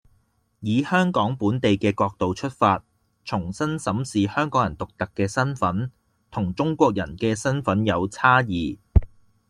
[0.61, 2.83] 以香港本地嘅角度出發，
[3.23, 5.91] 重新審視香港人獨特嘅身份，
[6.31, 8.79] 同中國人嘅身份有差異